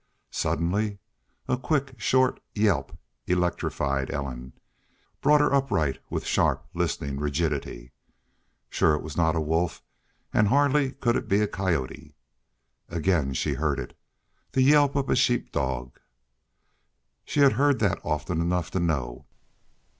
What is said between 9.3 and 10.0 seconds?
a wolf